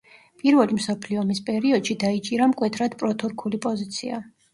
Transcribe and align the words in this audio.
პირველი 0.43 0.77
მსოფლიო 0.77 1.19
ომის 1.23 1.41
პერიოდში 1.49 1.95
დაიჭირა 2.03 2.47
მკვეთრად 2.53 2.95
პროთურქული 3.03 3.61
პოზიცია. 3.67 4.19